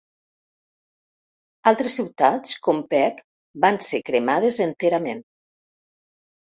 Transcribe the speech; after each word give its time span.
Altres 1.73 1.99
ciutats, 2.01 2.57
com 2.69 2.81
Pec, 2.95 3.23
van 3.67 3.81
ser 3.91 4.01
cremades 4.11 4.63
enterament. 4.71 5.27